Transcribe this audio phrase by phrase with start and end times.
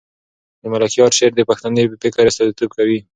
[0.61, 2.99] د ملکیار شعر د پښتني فکر استازیتوب کوي.